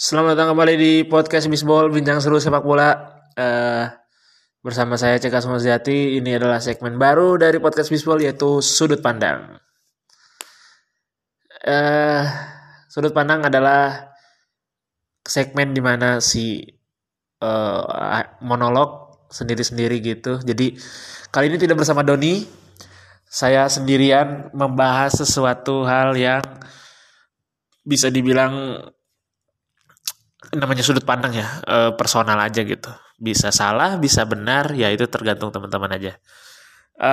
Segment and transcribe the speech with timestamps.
[0.00, 3.20] Selamat datang kembali di podcast Bisbol Bincang Seru Sepak Bola.
[3.36, 3.84] Uh,
[4.64, 9.60] Bersama saya Ceka Sumaziati Ini adalah segmen baru dari podcast Bisbol yaitu Sudut Pandang.
[11.60, 12.24] Uh,
[12.88, 14.16] Sudut Pandang adalah
[15.20, 16.64] segmen di mana si
[17.44, 17.84] uh,
[18.40, 20.40] monolog sendiri-sendiri gitu.
[20.40, 20.80] Jadi
[21.28, 22.40] kali ini tidak bersama Doni.
[23.28, 26.40] Saya sendirian membahas sesuatu hal yang
[27.84, 28.80] bisa dibilang
[30.54, 32.90] namanya sudut pandang ya e, personal aja gitu.
[33.20, 36.12] Bisa salah bisa benar ya itu tergantung teman-teman aja.
[36.98, 37.10] E,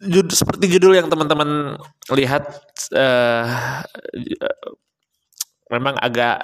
[0.00, 1.76] judul, seperti judul yang teman-teman
[2.16, 2.48] lihat
[2.92, 3.06] e,
[5.68, 6.40] memang agak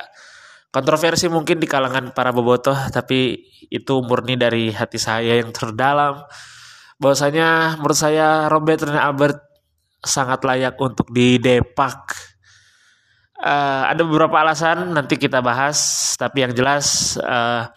[0.68, 6.20] kontroversi mungkin di kalangan para bobotoh tapi itu murni dari hati saya yang terdalam.
[6.96, 9.40] Bahwasanya menurut saya Robert Rene Albert
[10.00, 12.12] sangat layak untuk didepak
[13.46, 15.78] uh, ada beberapa alasan nanti kita bahas.
[16.18, 17.70] Tapi yang jelas uh,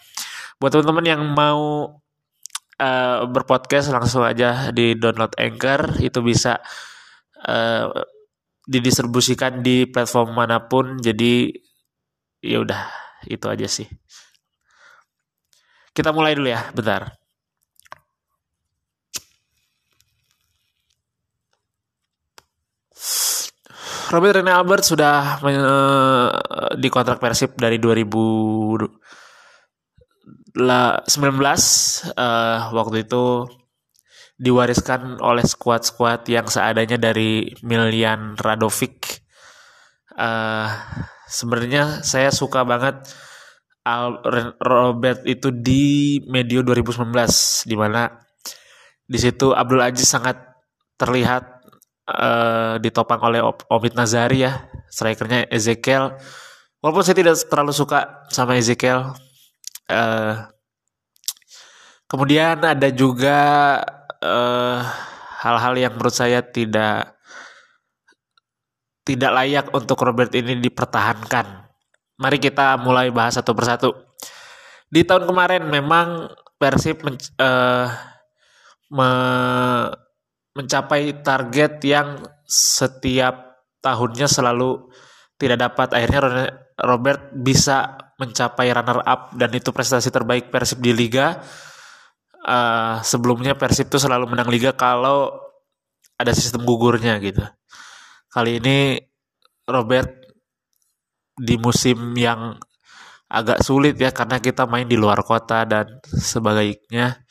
[0.57, 1.93] buat teman-teman yang mau
[2.81, 6.01] uh, berpodcast langsung aja di download Anchor.
[6.01, 6.57] Itu bisa
[7.45, 7.93] uh,
[8.65, 10.97] didistribusikan di platform mana pun.
[10.97, 11.53] Jadi
[12.41, 12.81] ya udah
[13.29, 13.85] itu aja sih.
[15.93, 17.18] Kita mulai dulu ya bentar
[24.09, 26.29] Robert Rene Albert sudah uh,
[26.73, 28.89] di kontrak Persib dari 2019
[30.57, 33.25] uh, waktu itu
[34.39, 39.21] diwariskan oleh skuad-skuad yang seadanya dari Milian Radovic.
[40.17, 40.73] Uh,
[41.29, 43.05] Sebenarnya saya suka banget
[43.85, 44.17] Al
[44.57, 48.09] Robert itu di medio 2019 di mana
[49.05, 50.41] di situ Abdul Aziz sangat
[50.97, 51.58] terlihat
[52.15, 56.17] uh, ditopang oleh Omid Nazari ya strikernya Ezekiel.
[56.79, 59.13] Walaupun saya tidak terlalu suka sama Ezekiel
[59.91, 60.47] uh,
[62.09, 63.37] kemudian ada juga
[64.17, 64.79] eh,
[65.39, 67.15] hal-hal yang menurut saya tidak
[69.05, 71.69] tidak layak untuk Robert ini dipertahankan.
[72.19, 73.89] Mari kita mulai bahas satu persatu.
[74.89, 77.87] Di tahun kemarin memang Persib men, uh,
[80.57, 84.89] mencapai target yang setiap tahunnya selalu
[85.39, 85.95] tidak dapat.
[85.95, 91.39] Akhirnya Robert bisa mencapai runner up dan itu prestasi terbaik Persib di liga.
[92.39, 95.31] Uh, sebelumnya Persib itu selalu menang liga kalau
[96.19, 97.43] ada sistem gugurnya gitu.
[98.29, 98.99] Kali ini
[99.63, 100.11] Robert
[101.39, 102.59] di musim yang
[103.29, 107.21] agak sulit ya karena kita main di luar kota dan sebagainya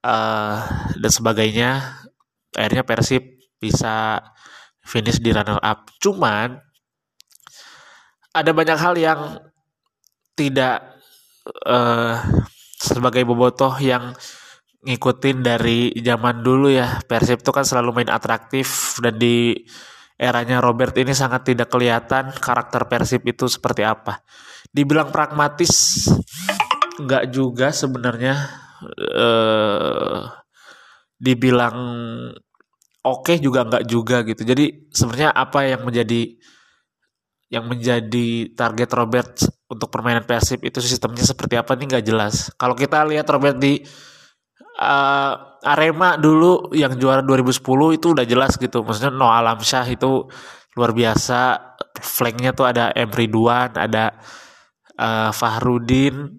[0.00, 0.56] uh,
[0.94, 1.70] dan sebagainya
[2.58, 3.22] akhirnya Persib
[3.62, 4.18] bisa
[4.82, 5.86] finish di runner up.
[6.02, 6.58] Cuman
[8.34, 9.20] ada banyak hal yang
[10.34, 10.98] tidak
[11.66, 12.18] uh,
[12.78, 14.14] sebagai bobotoh yang
[14.78, 19.66] ngikutin dari zaman dulu ya Persib itu kan selalu main atraktif dan di
[20.18, 24.22] eranya Robert ini sangat tidak kelihatan karakter Persib itu seperti apa.
[24.70, 26.06] Dibilang pragmatis
[26.98, 28.34] nggak juga sebenarnya
[29.18, 30.26] uh,
[31.18, 31.78] dibilang
[33.04, 34.42] oke okay juga nggak juga gitu.
[34.42, 36.22] Jadi sebenarnya apa yang menjadi
[37.48, 39.32] yang menjadi target Robert
[39.72, 42.52] untuk permainan Persib itu sistemnya seperti apa nih nggak jelas.
[42.60, 43.80] Kalau kita lihat Robert di
[44.80, 45.32] uh,
[45.64, 47.64] Arema dulu yang juara 2010
[47.96, 48.84] itu udah jelas gitu.
[48.84, 50.28] Maksudnya No Alam Syah itu
[50.76, 51.74] luar biasa.
[51.98, 54.14] Flanknya tuh ada Emri Duan, ada
[55.00, 56.30] uh, Fahrudin,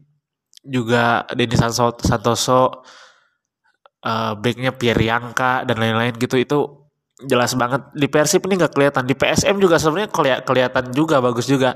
[0.64, 2.86] juga Denis Santoso
[4.06, 6.60] uh, backnya Pierre Yangka dan lain-lain gitu itu
[7.24, 7.88] jelas banget.
[7.96, 9.04] Di Persib ini nggak kelihatan.
[9.08, 11.76] Di PSM juga sebenarnya keli kelihatan juga bagus juga.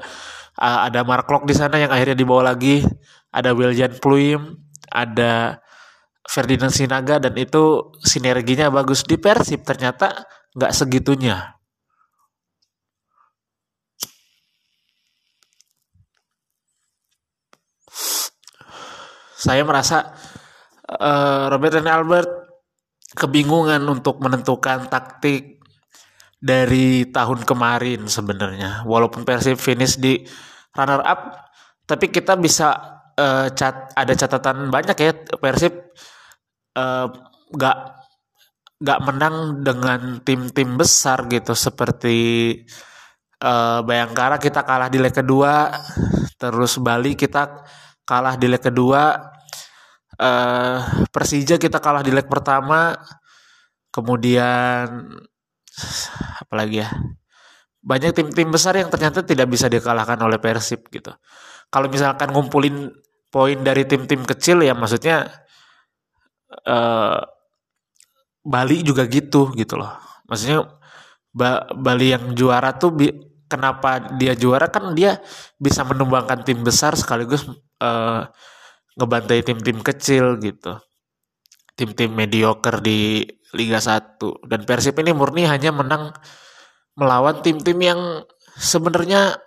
[0.54, 2.86] Uh, ada Mark Lok di sana yang akhirnya dibawa lagi.
[3.34, 4.64] Ada Wiljan Pluim
[4.94, 5.60] ada
[6.24, 9.04] Ferdinand Sinaga dan itu sinerginya bagus.
[9.04, 11.58] Di Persib ternyata nggak segitunya.
[19.44, 20.16] Saya merasa
[20.90, 22.32] uh, Robert dan Albert
[23.14, 25.62] kebingungan untuk menentukan taktik
[26.44, 28.84] dari tahun kemarin sebenarnya.
[28.84, 30.20] Walaupun Persib finish di
[30.76, 31.40] runner up,
[31.88, 35.94] tapi kita bisa uh, cat ada catatan banyak ya Persib
[36.76, 37.08] uh,
[37.54, 37.78] gak
[38.84, 42.52] gak menang dengan tim-tim besar gitu seperti
[43.40, 45.72] uh, Bayangkara kita kalah di leg kedua,
[46.36, 47.64] terus Bali kita
[48.04, 49.16] kalah di leg kedua,
[50.24, 50.78] uh,
[51.12, 52.96] Persija kita kalah di leg pertama
[53.92, 55.12] kemudian
[56.42, 56.90] apalagi ya
[57.84, 61.12] banyak tim-tim besar yang ternyata tidak bisa dikalahkan oleh Persib gitu.
[61.68, 62.96] Kalau misalkan ngumpulin
[63.28, 65.28] poin dari tim-tim kecil ya maksudnya
[66.64, 67.20] uh,
[68.44, 69.92] Bali juga gitu gitu loh.
[70.32, 70.64] Maksudnya
[71.36, 72.96] ba Bali yang juara tuh
[73.52, 75.20] kenapa dia juara kan dia
[75.60, 77.44] bisa menumbangkan tim besar sekaligus
[77.84, 78.32] uh,
[78.98, 80.78] ngebantai tim-tim kecil gitu.
[81.74, 86.14] Tim-tim mediocre di Liga 1 dan Persib ini murni hanya menang
[86.98, 88.02] melawan tim-tim yang
[88.58, 89.38] sebenarnya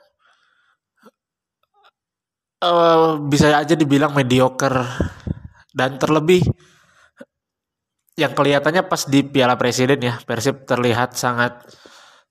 [2.63, 4.83] uh, bisa aja dibilang mediocre
[5.75, 6.43] dan terlebih
[8.17, 11.63] yang kelihatannya pas di Piala Presiden ya Persib terlihat sangat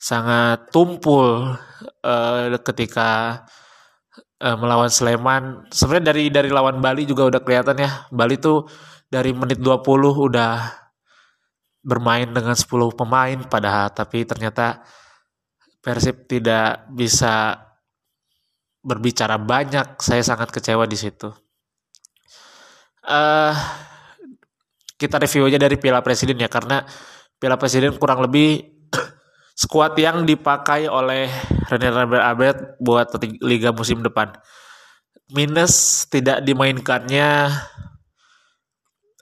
[0.01, 1.55] sangat tumpul
[2.03, 3.41] uh, ketika
[4.45, 5.65] uh, melawan Sleman.
[5.73, 8.05] Sebenarnya dari dari lawan Bali juga udah kelihatan ya.
[8.13, 8.69] Bali tuh
[9.09, 9.81] dari menit 20
[10.29, 10.53] udah
[11.85, 12.65] bermain dengan 10
[12.97, 14.81] pemain padahal tapi ternyata
[15.85, 17.61] Persib tidak bisa
[18.81, 20.01] berbicara banyak.
[20.01, 21.29] Saya sangat kecewa di situ.
[23.05, 23.53] Uh,
[24.97, 26.81] kita review aja dari Piala Presiden ya karena
[27.37, 28.65] Piala Presiden kurang lebih
[29.55, 31.31] skuad yang dipakai oleh
[31.71, 33.07] René Robert Abed buat
[33.39, 34.35] liga musim depan.
[35.31, 37.49] Minus tidak dimainkannya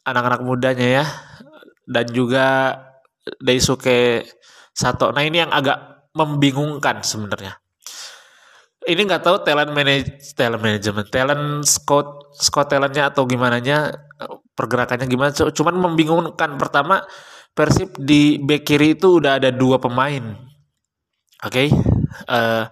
[0.04, 1.06] anak-anak mudanya ya
[1.88, 2.76] dan juga
[3.40, 4.28] Daisuke
[4.76, 5.14] Sato.
[5.16, 7.56] Nah ini yang agak membingungkan sebenarnya.
[8.84, 13.96] Ini nggak tahu talent manage, talent management, talent scout, scout talentnya atau gimana nya
[14.60, 15.32] pergerakannya gimana.
[15.32, 17.00] Cuman membingungkan pertama
[17.54, 20.34] Persib di back kiri itu udah ada dua pemain,
[21.46, 21.54] oke.
[21.54, 21.70] Okay?
[22.26, 22.64] Uh, eh,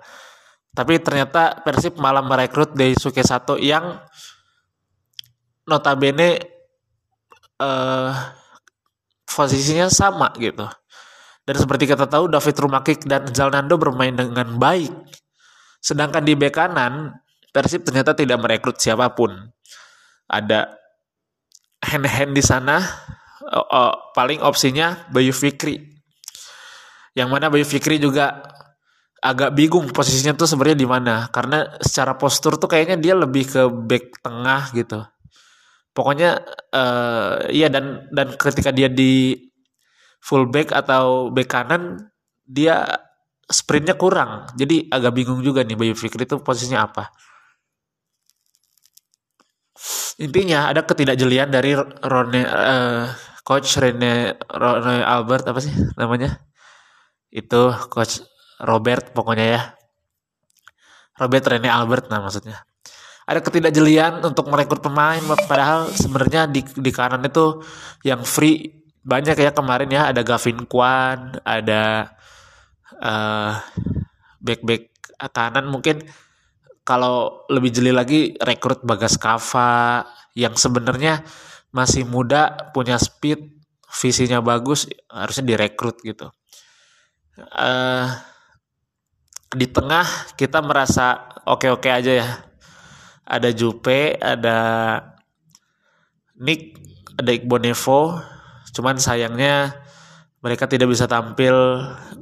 [0.73, 4.01] tapi ternyata Persib malah merekrut dari Suke Sato yang
[5.69, 6.41] notabene
[7.61, 8.09] uh,
[9.29, 10.65] posisinya sama gitu.
[11.45, 14.93] Dan seperti kita tahu David Rumakik dan Zalnando bermain dengan baik.
[15.81, 17.13] Sedangkan di bek kanan
[17.51, 19.35] Persib ternyata tidak merekrut siapa pun.
[20.31, 20.71] Ada
[21.83, 22.79] hand-hand di sana
[23.41, 25.81] oh, oh, paling opsinya Bayu Fikri.
[27.17, 28.41] Yang mana Bayu Fikri juga
[29.21, 33.61] agak bingung posisinya tuh sebenarnya di mana karena secara postur tuh kayaknya dia lebih ke
[33.69, 35.01] back tengah gitu.
[35.91, 36.39] Pokoknya
[36.71, 39.35] uh, iya dan dan ketika dia di
[40.21, 41.97] fullback atau back kanan
[42.45, 42.85] dia
[43.51, 47.11] sprintnya kurang jadi agak bingung juga nih Bayu Fikri itu posisinya apa
[50.21, 53.05] intinya ada ketidakjelian dari Rone uh,
[53.41, 56.41] coach Rene Rene Albert apa sih namanya?
[57.31, 58.21] Itu coach
[58.61, 59.61] Robert pokoknya ya.
[61.17, 62.61] Robert Rene Albert nah maksudnya.
[63.25, 67.61] Ada ketidakjelian untuk merekrut pemain padahal sebenarnya di di kanan itu
[68.03, 70.09] yang free banyak ya kemarin ya.
[70.09, 72.11] Ada Gavin Kwan, ada
[72.97, 73.53] uh,
[74.41, 74.83] back back
[75.31, 76.01] kanan mungkin.
[76.81, 80.01] Kalau lebih jeli lagi rekrut Bagas Kava
[80.33, 81.21] yang sebenarnya
[81.71, 83.51] masih muda, punya speed,
[83.91, 86.31] visinya bagus, harusnya direkrut gitu.
[87.39, 88.11] Uh,
[89.51, 92.29] di tengah kita merasa oke-oke aja ya.
[93.25, 94.59] Ada Jupe, ada
[96.35, 96.75] Nick,
[97.15, 98.19] ada Igbonevo,
[98.71, 99.75] Cuman sayangnya
[100.41, 101.53] mereka tidak bisa tampil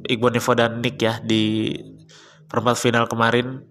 [0.04, 1.72] Iqbal Nevo dan Nick ya di
[2.50, 3.64] perempat final kemarin.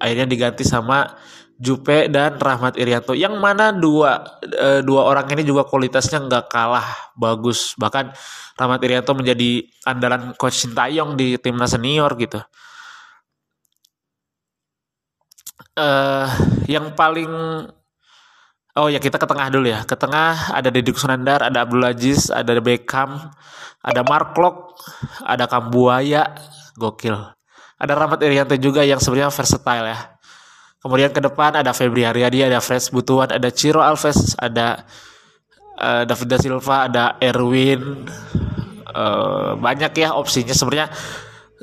[0.00, 1.16] Akhirnya diganti sama
[1.60, 7.12] Jupe dan Rahmat Irianto yang mana dua e, dua orang ini juga kualitasnya nggak kalah
[7.12, 8.16] bagus bahkan
[8.56, 12.40] Rahmat Irianto menjadi andalan coach Sintayong di timnas senior gitu.
[15.80, 16.28] Uh,
[16.68, 17.30] yang paling
[18.78, 19.82] Oh ya kita ke tengah dulu ya.
[19.82, 23.18] Ke tengah ada Deddy Kusnandar, ada Abdul Aziz, ada Beckham,
[23.82, 24.78] ada Mark Lok,
[25.26, 26.30] ada Kambuaya,
[26.78, 27.18] gokil.
[27.80, 29.98] Ada Rahmat Irianto juga yang sebenarnya versatile ya.
[30.80, 34.88] Kemudian ke depan ada Febri Haryadi, ada Fresh Butuan, ada Ciro Alves, ada
[35.76, 38.08] uh, David da Silva, ada Erwin.
[38.90, 40.56] Uh, banyak ya opsinya.
[40.56, 40.88] Sebenarnya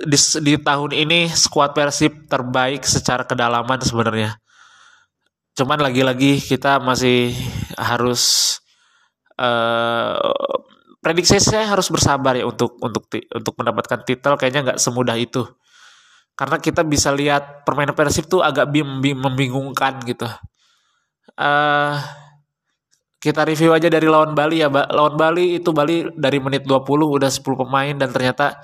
[0.05, 4.37] di, di tahun ini skuad Persib terbaik secara kedalaman sebenarnya.
[5.57, 7.33] Cuman lagi-lagi kita masih
[7.73, 8.53] harus
[9.41, 10.29] uh,
[11.01, 14.37] prediksi saya harus bersabar ya untuk untuk untuk mendapatkan titel.
[14.37, 15.41] Kayaknya nggak semudah itu
[16.37, 20.29] karena kita bisa lihat permainan Persib tuh agak bim, bim membingungkan gitu.
[21.33, 21.97] Uh,
[23.17, 27.29] kita review aja dari lawan Bali ya lawan Bali itu Bali dari menit 20 udah
[27.33, 28.61] 10 pemain dan ternyata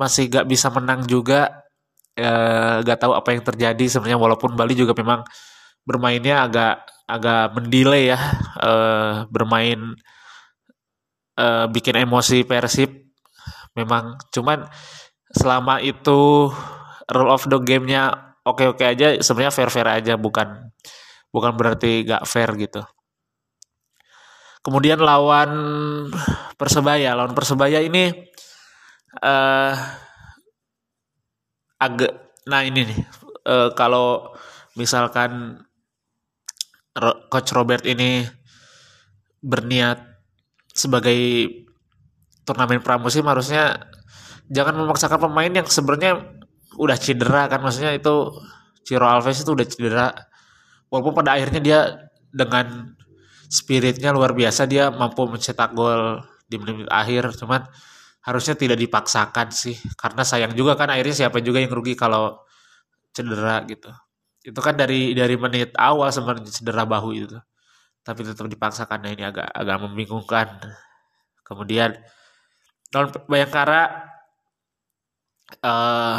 [0.00, 1.60] masih gak bisa menang juga.
[2.16, 5.20] Uh, gak tahu apa yang terjadi sebenarnya walaupun Bali juga memang
[5.84, 8.18] bermainnya agak agak mendelay ya.
[8.56, 9.92] Uh, bermain
[11.36, 13.12] uh, bikin emosi Persib
[13.76, 14.16] memang.
[14.32, 14.64] Cuman
[15.36, 16.48] selama itu
[17.10, 20.70] rule of the game-nya oke-oke aja sebenarnya fair-fair aja bukan
[21.30, 22.82] bukan berarti gak fair gitu.
[24.60, 25.50] Kemudian lawan
[26.60, 28.12] Persebaya, lawan Persebaya ini
[29.24, 29.72] uh,
[31.80, 32.12] agak
[32.44, 33.00] nah ini nih
[33.48, 34.36] uh, kalau
[34.76, 35.64] misalkan
[37.32, 38.28] coach Robert ini
[39.40, 40.04] berniat
[40.76, 41.48] sebagai
[42.44, 43.80] turnamen pramusim harusnya
[44.52, 46.39] jangan memaksakan pemain yang sebenarnya
[46.80, 48.32] udah cedera kan maksudnya itu
[48.80, 50.08] Ciro Alves itu udah cedera.
[50.88, 51.80] Walaupun pada akhirnya dia
[52.32, 52.96] dengan
[53.50, 57.66] spiritnya luar biasa dia mampu mencetak gol di menit-menit akhir cuman
[58.22, 62.40] harusnya tidak dipaksakan sih karena sayang juga kan akhirnya siapa juga yang rugi kalau
[63.12, 63.90] cedera gitu.
[64.40, 67.38] Itu kan dari dari menit awal sebenarnya cedera bahu itu
[68.00, 68.98] tapi tetap dipaksakan.
[69.04, 70.48] Nah ini agak agak membingungkan.
[71.44, 71.94] Kemudian
[72.94, 74.10] non Bayangkara
[75.62, 76.18] uh,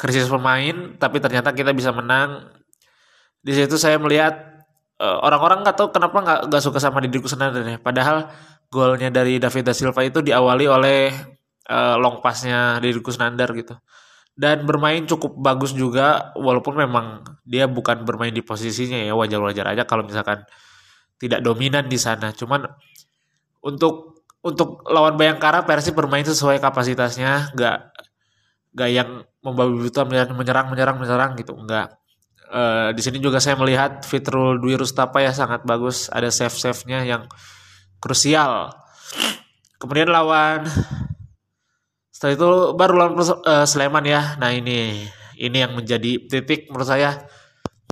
[0.00, 2.48] krisis pemain tapi ternyata kita bisa menang.
[3.44, 4.64] Di situ saya melihat
[4.96, 7.76] uh, orang-orang nggak tahu kenapa nggak nggak suka sama Didi Kusnandar ya.
[7.76, 8.32] Padahal
[8.72, 11.12] golnya dari David da Silva itu diawali oleh
[11.68, 13.74] uh, long passnya Deddy Kusnandar gitu.
[14.40, 19.84] Dan bermain cukup bagus juga walaupun memang dia bukan bermain di posisinya ya wajar-wajar aja
[19.84, 20.46] kalau misalkan
[21.20, 22.32] tidak dominan di sana.
[22.32, 22.64] Cuman
[23.60, 27.99] untuk untuk lawan Bayangkara Persib bermain sesuai kapasitasnya nggak
[28.70, 29.10] nggak yang
[29.42, 32.00] membabi buta menyerang menyerang menyerang gitu nggak
[32.50, 36.82] uh, di sini juga saya melihat Fitrul Dwi Rustapa ya sangat bagus ada save save
[36.90, 37.24] nya yang
[38.02, 38.74] krusial.
[39.80, 40.66] Kemudian lawan
[42.10, 44.36] setelah itu baru lawan uh, Sleman ya.
[44.36, 45.06] Nah ini
[45.40, 47.24] ini yang menjadi titik menurut saya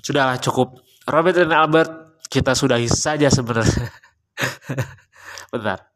[0.02, 0.84] sudah cukup.
[1.08, 3.88] Robert dan Albert kita sudahi saja sebenarnya.
[5.52, 5.87] Bentar.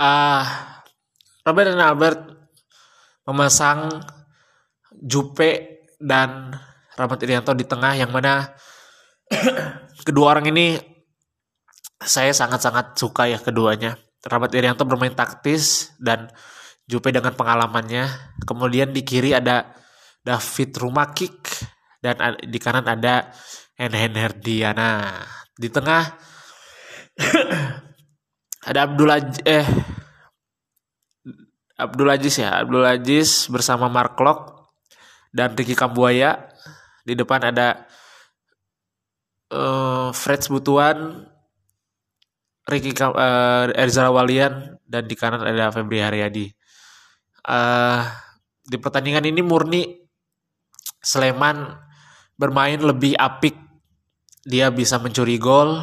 [0.00, 0.44] Uh,
[1.46, 2.20] Robert dan Albert
[3.26, 4.00] memasang
[4.96, 6.54] Jupe dan
[6.96, 8.56] Rahmat Irianto di tengah yang mana
[10.06, 10.80] kedua orang ini
[12.00, 13.96] saya sangat-sangat suka ya keduanya.
[14.24, 16.28] Rahmat Irianto bermain taktis dan
[16.86, 18.06] Jupe dengan pengalamannya.
[18.46, 19.74] Kemudian di kiri ada
[20.22, 21.38] David Rumakik
[21.98, 23.30] dan di kanan ada
[23.74, 25.20] Enhen Herdiana.
[25.56, 26.04] Di tengah
[28.66, 29.66] ada Abdullah eh
[31.78, 34.56] Abdul Aziz ya Abdul Aziz bersama Mark Locke
[35.30, 36.50] dan Ricky Kambuaya.
[37.06, 37.86] Di depan ada
[39.54, 41.22] uh, Fred Butuan
[42.66, 46.50] Ricky uh, Erzara Walian dan di kanan ada Febri Haryadi.
[47.46, 48.02] Uh,
[48.66, 49.82] di pertandingan ini murni
[50.98, 51.70] Sleman
[52.34, 53.54] bermain lebih apik.
[54.42, 55.78] Dia bisa mencuri gol.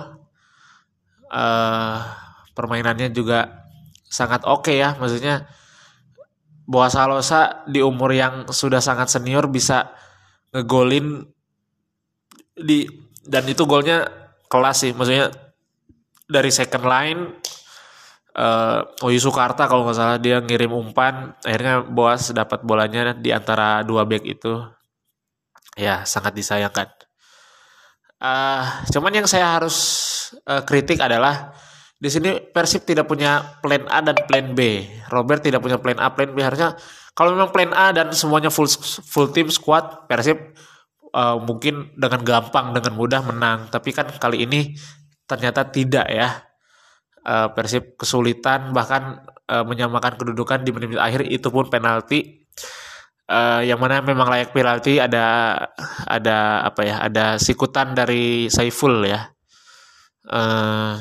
[1.32, 2.23] Uh,
[2.54, 3.68] permainannya juga
[4.08, 4.96] sangat oke okay ya.
[4.98, 5.50] Maksudnya
[6.64, 9.92] bahwa Salosa di umur yang sudah sangat senior bisa
[10.56, 11.28] ngegolin
[12.56, 12.88] di
[13.26, 14.08] dan itu golnya
[14.48, 14.92] kelas sih.
[14.96, 15.34] Maksudnya
[16.30, 17.22] dari second line
[18.38, 23.82] uh, Oyu Sukarta kalau nggak salah dia ngirim umpan akhirnya Boas dapat bolanya di antara
[23.84, 24.62] dua back itu.
[25.74, 26.86] Ya sangat disayangkan.
[28.24, 29.76] Uh, cuman yang saya harus
[30.48, 31.52] uh, kritik adalah
[32.04, 34.84] di sini Persib tidak punya plan A dan plan B.
[35.08, 36.44] Robert tidak punya plan A, plan B.
[36.44, 36.76] Harusnya
[37.16, 38.68] kalau memang plan A dan semuanya full
[39.08, 40.36] full team squad, Persib
[41.16, 43.72] uh, mungkin dengan gampang, dengan mudah menang.
[43.72, 44.76] Tapi kan kali ini
[45.24, 46.44] ternyata tidak ya.
[47.24, 52.44] Uh, Persib kesulitan bahkan uh, menyamakan kedudukan di menit-menit akhir itu pun penalti.
[53.32, 55.56] Uh, yang mana memang layak penalti ada
[56.04, 59.32] ada apa ya ada sikutan dari Saiful ya
[60.28, 61.00] uh,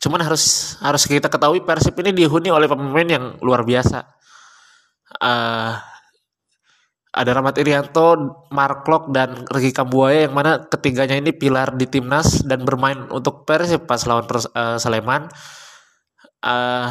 [0.00, 4.00] Cuman harus harus kita ketahui Persib ini dihuni oleh pemain yang luar biasa.
[5.20, 5.76] Uh,
[7.10, 8.16] ada Rahmat Irianto,
[8.48, 13.44] Mark Lok, dan Regi Kambuaya yang mana ketiganya ini pilar di timnas dan bermain untuk
[13.44, 15.28] Persib pas lawan uh, Sleman.
[16.40, 16.88] Uh,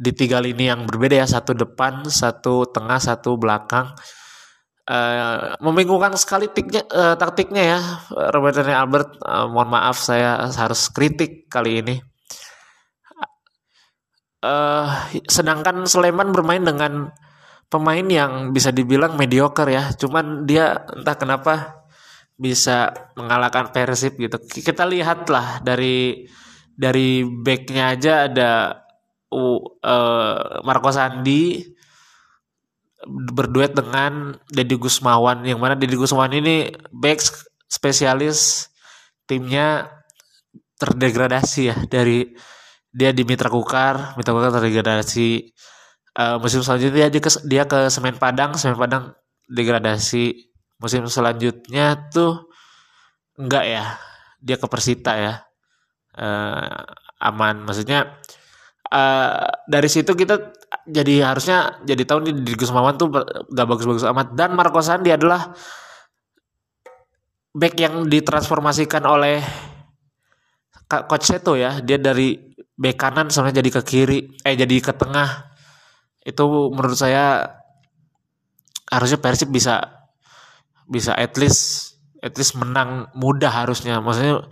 [0.00, 3.92] di tiga lini yang berbeda ya, satu depan, satu tengah, satu belakang.
[4.88, 7.80] Uh, membingungkan sekali tiknya, uh, taktiknya ya
[8.32, 9.20] Robert dan Albert.
[9.20, 12.07] Uh, mohon maaf saya harus kritik kali ini
[14.42, 14.86] uh,
[15.26, 17.10] sedangkan Sleman bermain dengan
[17.68, 19.92] pemain yang bisa dibilang mediocre ya.
[19.94, 21.54] Cuman dia entah kenapa
[22.38, 24.38] bisa mengalahkan Persib gitu.
[24.38, 26.26] Kita lihatlah dari
[26.78, 28.50] dari backnya aja ada
[29.34, 31.66] uh, Marco Sandi
[33.08, 37.18] berduet dengan Deddy Gusmawan yang mana Deddy Gusmawan ini back
[37.66, 38.70] spesialis
[39.26, 39.90] timnya
[40.78, 42.30] terdegradasi ya dari
[42.92, 45.52] dia di Mitra Kukar, Mitra Kukar terdegradasi.
[46.18, 49.14] Uh, musim selanjutnya dia ke dia ke Semen Padang, Semen Padang
[49.46, 50.50] degradasi.
[50.78, 52.50] Musim selanjutnya tuh
[53.38, 53.84] enggak ya,
[54.42, 55.34] dia ke Persita ya.
[56.18, 56.82] Uh,
[57.22, 58.18] aman, maksudnya
[58.90, 60.54] uh, dari situ kita
[60.88, 65.12] jadi harusnya jadi tahun ini di Gus Mawan tuh gak bagus-bagus amat dan Marco Sandi
[65.12, 65.52] adalah
[67.52, 69.40] back yang ditransformasikan oleh
[70.88, 72.47] coach Seto ya dia dari
[72.78, 74.18] back kanan sebenarnya jadi ke kiri.
[74.46, 75.50] Eh jadi ke tengah.
[76.22, 77.42] Itu menurut saya
[78.88, 79.82] harusnya Persib bisa
[80.88, 81.92] bisa at least
[82.22, 83.98] at least menang mudah harusnya.
[83.98, 84.46] Maksudnya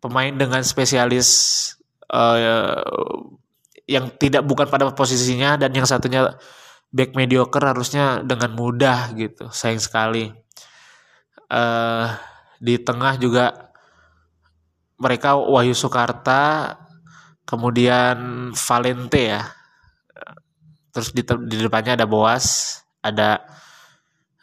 [0.00, 1.28] pemain dengan spesialis
[2.08, 2.80] uh,
[3.88, 6.36] yang tidak bukan pada posisinya dan yang satunya
[6.88, 9.52] back mediocre harusnya dengan mudah gitu.
[9.52, 10.32] Sayang sekali.
[11.48, 12.12] Uh,
[12.60, 13.72] di tengah juga
[15.00, 16.74] mereka Wahyu Soekarta
[17.48, 19.42] kemudian Valente ya.
[20.92, 23.40] Terus di, di depannya ada Boas ada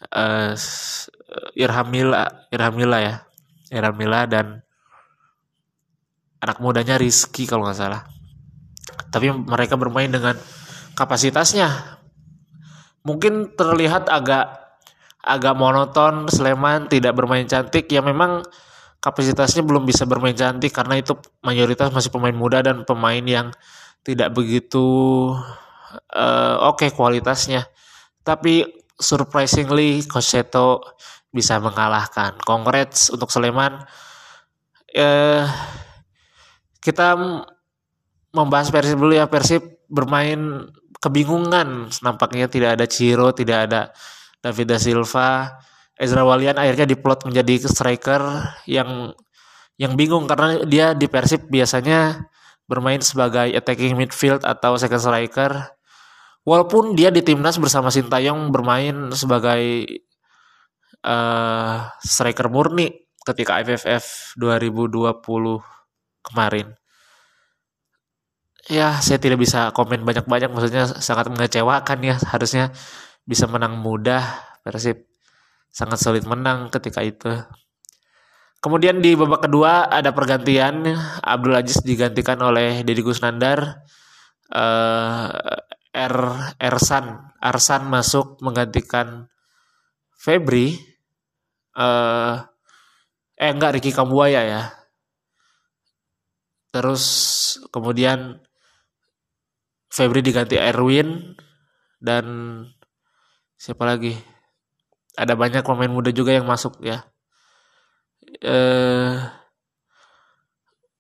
[0.09, 0.57] uh,
[1.53, 3.15] Irhamila Irhamila ya.
[3.69, 4.65] Irhamila dan
[6.41, 8.01] anak mudanya Rizky kalau nggak salah.
[9.13, 10.37] Tapi mereka bermain dengan
[10.97, 12.01] kapasitasnya.
[13.05, 14.65] Mungkin terlihat agak
[15.21, 17.89] agak monoton Sleman tidak bermain cantik.
[17.89, 18.45] Ya memang
[19.05, 21.13] kapasitasnya belum bisa bermain cantik karena itu
[21.45, 23.53] mayoritas masih pemain muda dan pemain yang
[24.01, 24.81] tidak begitu
[26.17, 27.69] uh, oke okay kualitasnya.
[28.25, 28.65] Tapi
[28.97, 30.81] surprisingly Coseto
[31.29, 32.33] bisa mengalahkan.
[32.41, 33.85] Congrats untuk Sleman.
[34.89, 35.45] Uh,
[36.81, 37.13] kita
[38.33, 39.29] membahas Persib dulu ya.
[39.29, 40.65] Persib bermain
[40.97, 41.93] kebingungan.
[42.01, 43.93] Nampaknya tidak ada Ciro tidak ada
[44.41, 45.61] David da Silva,
[45.95, 48.21] Ezra Walian akhirnya diplot menjadi striker
[48.67, 49.15] yang
[49.79, 52.27] yang bingung karena dia di Persib biasanya
[52.67, 55.51] bermain sebagai attacking midfield atau second striker.
[56.45, 59.87] Walaupun dia di timnas bersama Sintayong bermain sebagai
[61.01, 62.91] uh, striker murni
[63.25, 65.25] ketika AFF 2020
[66.21, 66.67] kemarin.
[68.65, 72.15] Ya, saya tidak bisa komen banyak-banyak, maksudnya sangat mengecewakan ya.
[72.29, 72.73] Harusnya
[73.25, 74.21] bisa menang mudah
[74.61, 75.14] Persib
[75.75, 77.35] sangat sulit menang ketika itu.
[78.63, 80.87] Kemudian di babak kedua ada pergantian.
[81.19, 83.83] Abdul Aziz digantikan oleh Deddy Kusnandar
[84.55, 85.27] uh,
[85.91, 86.15] R
[86.57, 89.27] Ersan Arsan masuk menggantikan
[90.15, 90.79] Febri.
[91.75, 92.39] Uh,
[93.35, 94.63] eh enggak Ricky Kambuaya ya.
[96.71, 97.03] Terus
[97.69, 98.39] kemudian
[99.91, 101.35] Febri diganti Erwin
[101.99, 102.25] dan
[103.59, 104.34] siapa lagi
[105.15, 107.07] ada banyak pemain muda juga yang masuk ya.
[108.43, 109.15] Eh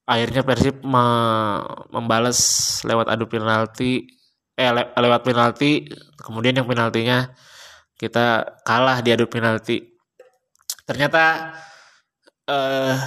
[0.05, 1.05] akhirnya Persib me
[1.89, 2.39] membalas
[2.85, 4.05] lewat adu penalti
[4.55, 5.89] eh le lewat penalti
[6.21, 7.33] kemudian yang penaltinya
[7.99, 9.83] kita kalah di adu penalti.
[10.87, 11.53] Ternyata
[12.47, 12.97] eh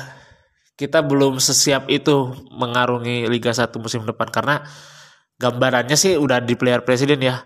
[0.79, 4.63] kita belum sesiap itu mengarungi Liga 1 musim depan karena
[5.43, 7.43] gambarannya sih udah di player presiden ya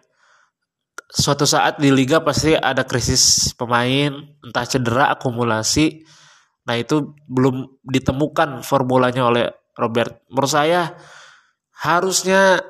[1.13, 6.01] suatu saat di liga pasti ada krisis pemain, entah cedera, akumulasi.
[6.65, 9.47] Nah, itu belum ditemukan formulanya oleh
[9.77, 10.25] Robert.
[10.33, 10.97] Menurut saya
[11.85, 12.65] harusnya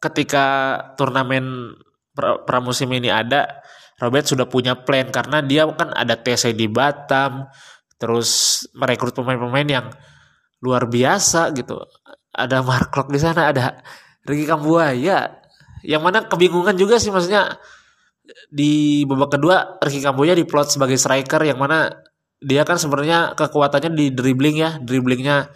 [0.00, 1.76] ketika turnamen
[2.48, 3.60] pramusim ini ada,
[4.00, 7.46] Robert sudah punya plan karena dia kan ada TC di Batam,
[8.00, 9.86] terus merekrut pemain-pemain yang
[10.62, 11.78] luar biasa gitu.
[12.32, 13.82] Ada Mark Locke di sana, ada
[14.24, 15.41] Ricky Kambuaya,
[15.82, 17.58] yang mana kebingungan juga sih maksudnya
[18.48, 21.90] di babak kedua Ricky Kamboya diplot sebagai striker yang mana
[22.42, 24.70] dia kan sebenarnya kekuatannya di dribbling ya.
[24.82, 25.50] Dribblingnya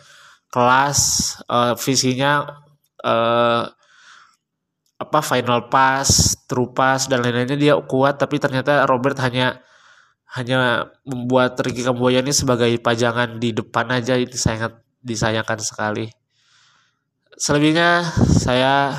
[0.51, 0.99] kelas
[1.51, 2.47] uh, visinya
[3.03, 3.67] uh,
[4.97, 9.61] apa final pass true pass dan lain-lainnya dia kuat tapi ternyata Robert hanya
[10.33, 14.19] hanya membuat Ricky Kamboya ini sebagai pajangan di depan aja.
[14.19, 16.11] Itu sangat disayangkan sekali.
[17.37, 18.97] Selebihnya saya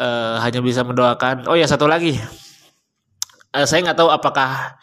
[0.00, 1.48] uh, hanya bisa mendoakan.
[1.50, 2.16] Oh ya satu lagi,
[3.52, 4.76] uh, saya nggak tahu apakah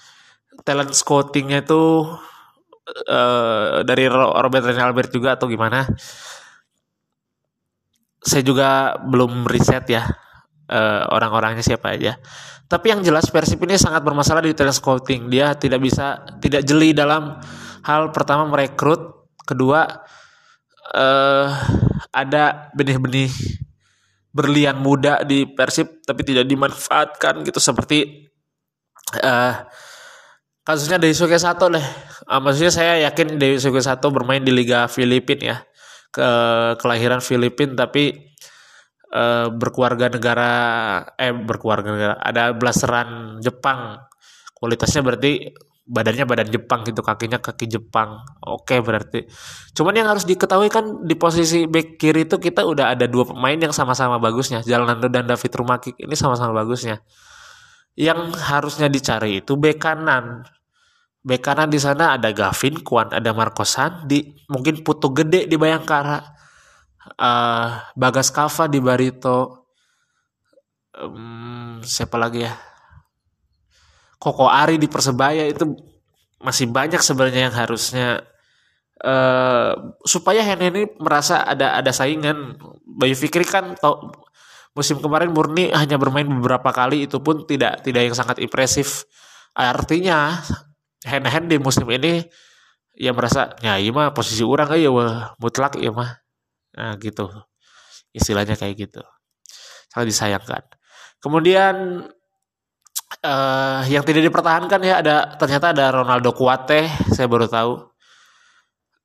[0.62, 2.06] talent scoutingnya itu
[3.10, 5.86] uh, dari Robert Rene Albert juga atau gimana.
[8.24, 10.08] Saya juga belum riset ya
[10.72, 12.16] uh, orang-orangnya siapa aja.
[12.64, 15.28] Tapi yang jelas Persib ini sangat bermasalah di talent scouting.
[15.28, 17.38] Dia tidak bisa tidak jeli dalam
[17.84, 19.86] hal pertama merekrut, kedua
[20.96, 21.48] uh,
[22.16, 23.30] ada benih-benih
[24.34, 28.28] berlian muda di Persib tapi tidak dimanfaatkan gitu seperti
[29.22, 29.62] uh,
[30.66, 31.86] kasusnya Daisuke Sato deh.
[32.26, 35.58] Uh, maksudnya saya yakin Daisuke Sato bermain di Liga Filipina ya.
[36.14, 36.30] Ke
[36.78, 38.14] kelahiran Filipin tapi
[39.14, 40.54] uh, berkeluarga negara
[41.18, 44.02] eh berkeluarga negara ada blasteran Jepang.
[44.58, 48.24] Kualitasnya berarti badannya badan Jepang gitu, kakinya kaki Jepang.
[48.44, 49.28] Oke berarti.
[49.76, 53.56] Cuman yang harus diketahui kan di posisi back kiri itu kita udah ada dua pemain
[53.56, 54.64] yang sama-sama bagusnya.
[54.64, 57.04] Jalanando dan David Rumakik ini sama-sama bagusnya
[57.94, 60.46] yang harusnya dicari itu bek kanan.
[61.24, 66.20] Bek kanan di sana ada Gavin, Kwan, ada Marco Sandi, mungkin Putu Gede di Bayangkara,
[67.16, 69.72] uh, Bagas Kava di Barito,
[71.00, 72.54] um, siapa lagi ya?
[74.24, 75.68] Koko Ari di Persebaya itu
[76.40, 78.24] masih banyak sebenarnya yang harusnya
[79.04, 79.76] uh,
[80.08, 82.56] supaya Hen ini merasa ada ada saingan.
[82.88, 84.16] Bayu Fikri kan tau,
[84.72, 89.04] musim kemarin murni hanya bermain beberapa kali itu pun tidak tidak yang sangat impresif.
[89.52, 90.40] Artinya
[91.04, 92.24] hand hand di musim ini
[92.96, 96.24] ya merasa ya iya mah posisi orang aja wah mutlak ya mah.
[96.80, 97.28] Nah gitu.
[98.16, 99.04] Istilahnya kayak gitu.
[99.92, 100.64] Sangat disayangkan.
[101.20, 102.08] Kemudian
[103.22, 107.94] uh, yang tidak dipertahankan ya ada ternyata ada Ronaldo Kuate saya baru tahu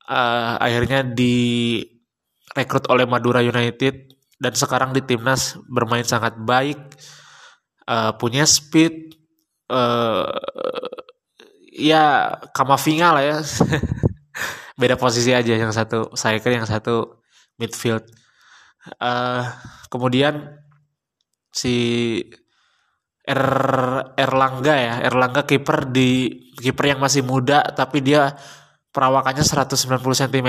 [0.08, 6.78] uh, akhirnya direkrut oleh Madura United dan sekarang di timnas bermain sangat baik,
[7.90, 9.18] uh, punya speed,
[9.66, 10.30] uh,
[11.74, 13.38] ya Kamavinga lah ya.
[14.80, 17.18] Beda posisi aja yang satu striker yang satu
[17.58, 18.06] midfield.
[19.02, 19.42] Uh,
[19.90, 20.54] kemudian
[21.50, 22.22] si
[23.28, 23.44] Er
[24.16, 28.32] Erlangga ya, Erlangga kiper di kiper yang masih muda tapi dia
[28.88, 30.48] perawakannya 190 cm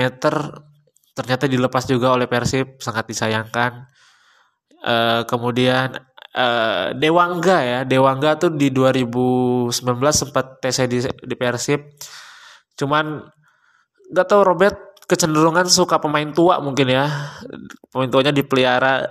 [1.12, 3.84] ternyata dilepas juga oleh Persib sangat disayangkan.
[4.80, 5.92] Uh, kemudian
[6.32, 9.76] uh, Dewangga ya Dewangga tuh di 2019
[10.08, 11.84] sempat TC di, di Persib.
[12.80, 13.20] Cuman
[14.08, 17.10] nggak tahu Robert kecenderungan suka pemain tua mungkin ya.
[17.90, 19.10] Pemain tuanya dipelihara.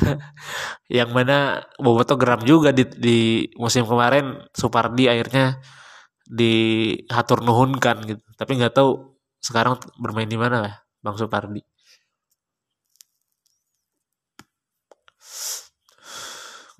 [0.88, 3.18] Yang mana Boboto geram juga di, di
[3.60, 4.40] musim kemarin.
[4.56, 5.60] Supardi akhirnya
[6.24, 8.24] dihatur nuhunkan gitu.
[8.40, 11.60] Tapi nggak tahu sekarang bermain di mana lah Bang Supardi.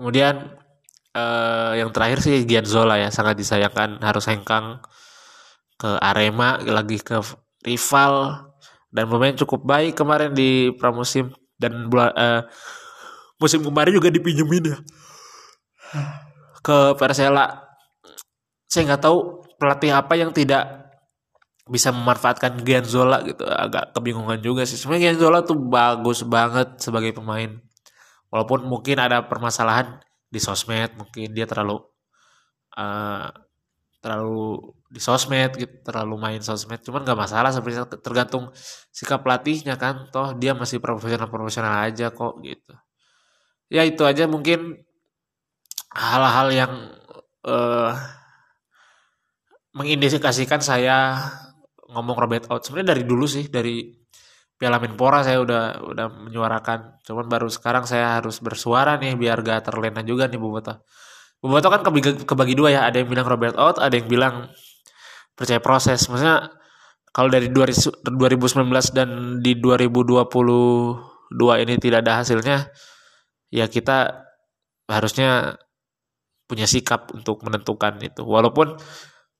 [0.00, 0.56] Kemudian
[1.12, 4.00] eh, yang terakhir sih Gianzola ya sangat disayangkan.
[4.00, 4.80] Harus hengkang
[5.76, 7.20] ke Arema lagi ke
[7.64, 8.46] rival
[8.90, 12.42] dan bermain cukup baik kemarin di pramusim dan eh,
[13.36, 14.78] musim kemarin juga dipinjemin ya.
[16.60, 17.68] Ke Persela.
[18.70, 20.92] Saya nggak tahu pelatih apa yang tidak
[21.70, 23.46] bisa memanfaatkan Gianzola gitu.
[23.46, 24.80] Agak kebingungan juga sih.
[24.80, 27.60] Sebenarnya Gianzola tuh bagus banget sebagai pemain.
[28.30, 29.98] Walaupun mungkin ada permasalahan
[30.30, 31.82] di sosmed mungkin dia terlalu
[32.78, 33.26] uh,
[33.98, 36.82] terlalu di sosmed gitu terlalu main sosmed.
[36.82, 38.50] Cuman nggak masalah sebenarnya tergantung
[38.90, 40.10] sikap pelatihnya kan.
[40.10, 42.74] Toh dia masih profesional profesional aja kok gitu.
[43.70, 44.82] Ya itu aja mungkin
[45.94, 46.72] hal-hal yang
[47.46, 47.94] uh,
[49.70, 51.22] mengindikasikan saya
[51.90, 53.94] ngomong Robert out sebenarnya dari dulu sih dari
[54.60, 57.00] Piala Menpora saya udah udah menyuarakan.
[57.06, 60.84] Cuman baru sekarang saya harus bersuara nih biar gak terlena juga nih Boboto
[61.40, 62.80] Boboto kan kebagi, kebagi dua ya.
[62.84, 64.52] Ada yang bilang Robert out ada yang bilang
[65.40, 66.52] percaya proses maksudnya
[67.16, 68.04] kalau dari 2019
[68.92, 70.28] dan di 2022
[71.64, 72.68] ini tidak ada hasilnya
[73.48, 74.28] ya kita
[74.86, 75.56] harusnya
[76.44, 78.76] punya sikap untuk menentukan itu walaupun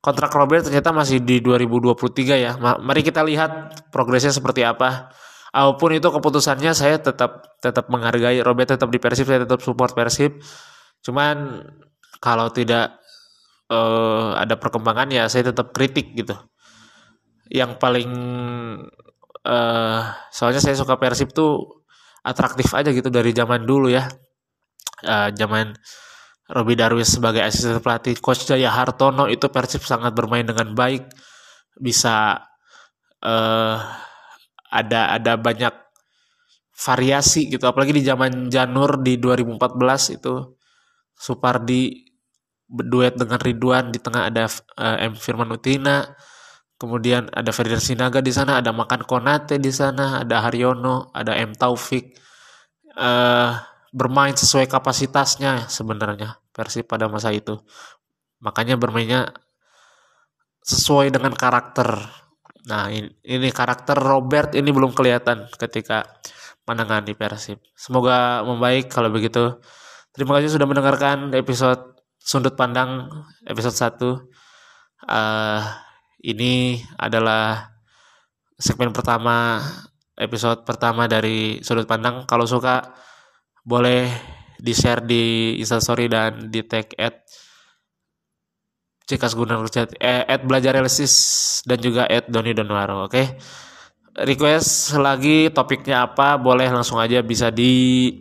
[0.01, 2.57] kontrak Robert ternyata masih di 2023 ya.
[2.59, 5.13] Mari kita lihat progresnya seperti apa.
[5.51, 9.93] Apa pun itu keputusannya saya tetap tetap menghargai Robert tetap di Persib, saya tetap support
[9.93, 10.41] Persib.
[11.05, 11.67] Cuman
[12.23, 13.00] kalau tidak
[13.71, 16.35] uh, ada perkembangan ya saya tetap kritik gitu.
[17.51, 18.11] Yang paling
[19.47, 20.01] uh,
[20.35, 21.83] soalnya saya suka Persib tuh
[22.21, 24.11] atraktif aja gitu dari zaman dulu ya.
[25.01, 25.73] Uh, zaman
[26.51, 31.07] Robi Darwis sebagai asisten pelatih, Coach Jaya Hartono itu Persib sangat bermain dengan baik,
[31.79, 32.43] bisa
[33.23, 33.77] uh,
[34.67, 35.71] ada ada banyak
[36.75, 40.59] variasi gitu, apalagi di zaman Janur di 2014 itu
[41.15, 42.10] Supardi
[42.71, 44.47] berduet dengan Ridwan di tengah ada
[44.79, 46.07] uh, M Firman Utina,
[46.79, 51.51] kemudian ada Ferdinand Sinaga di sana, ada Makan Konate di sana, ada Haryono, ada M
[51.53, 52.15] Taufik.
[52.95, 53.59] Uh,
[53.91, 57.59] bermain sesuai kapasitasnya sebenarnya versi pada masa itu.
[58.39, 59.35] Makanya bermainnya
[60.63, 61.99] sesuai dengan karakter.
[62.71, 66.07] Nah, ini, karakter Robert ini belum kelihatan ketika
[66.69, 67.59] menangani Persib.
[67.75, 69.59] Semoga membaik kalau begitu.
[70.15, 73.09] Terima kasih sudah mendengarkan episode Sundut Pandang
[73.49, 73.97] episode 1.
[75.09, 75.61] uh,
[76.21, 77.73] ini adalah
[78.61, 79.65] segmen pertama
[80.21, 82.93] episode pertama dari sudut pandang kalau suka
[83.65, 84.05] boleh
[84.61, 87.25] di share di instastory dan di tag at
[89.09, 89.65] Cikas Gunar
[89.97, 91.15] eh, at belajar realistis
[91.65, 93.27] dan juga at Doni Donwaro oke okay?
[94.29, 98.13] request lagi topiknya apa boleh langsung aja bisa di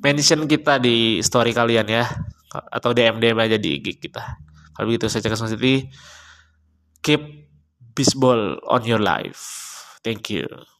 [0.00, 2.08] mention kita di story kalian ya
[2.54, 4.22] atau DM DM aja di IG kita.
[4.74, 5.86] Kalau begitu saya Cikas City
[7.02, 7.50] keep
[7.94, 9.42] baseball on your life.
[10.02, 10.73] Thank you